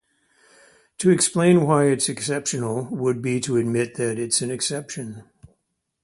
To 0.97 1.11
explain 1.11 1.63
why 1.67 1.83
it's 1.85 2.09
exceptional 2.09 2.85
would 2.85 3.21
be 3.21 3.39
to 3.41 3.57
admit 3.57 3.97
that 3.97 4.17
it's 4.17 4.41
an 4.41 4.49
exception. 4.49 5.25